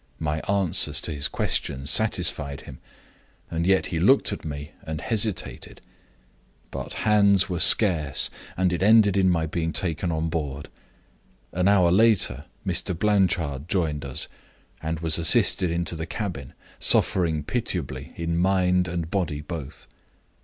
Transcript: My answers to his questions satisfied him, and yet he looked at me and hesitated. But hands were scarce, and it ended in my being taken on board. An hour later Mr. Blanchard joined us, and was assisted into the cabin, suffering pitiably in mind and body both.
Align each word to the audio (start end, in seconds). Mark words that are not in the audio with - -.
My 0.17 0.39
answers 0.49 0.99
to 1.01 1.13
his 1.13 1.27
questions 1.27 1.91
satisfied 1.91 2.61
him, 2.61 2.79
and 3.51 3.67
yet 3.67 3.85
he 3.93 3.99
looked 3.99 4.33
at 4.33 4.43
me 4.43 4.71
and 4.81 4.99
hesitated. 4.99 5.79
But 6.71 6.95
hands 7.05 7.49
were 7.49 7.59
scarce, 7.59 8.31
and 8.57 8.73
it 8.73 8.81
ended 8.81 9.15
in 9.15 9.29
my 9.29 9.45
being 9.45 9.71
taken 9.71 10.11
on 10.11 10.27
board. 10.27 10.69
An 11.51 11.67
hour 11.67 11.91
later 11.91 12.45
Mr. 12.65 12.97
Blanchard 12.97 13.69
joined 13.69 14.03
us, 14.03 14.27
and 14.81 15.01
was 15.01 15.19
assisted 15.19 15.69
into 15.69 15.95
the 15.95 16.07
cabin, 16.07 16.53
suffering 16.79 17.43
pitiably 17.43 18.11
in 18.15 18.39
mind 18.39 18.87
and 18.87 19.11
body 19.11 19.41
both. 19.41 19.85